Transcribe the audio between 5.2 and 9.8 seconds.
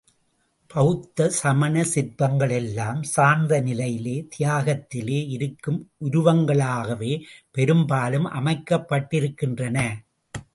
இருக்கும் உருவங்களாகவே பெரும்பாலும் அமைக்கப்பட்டிருக்கின்றன.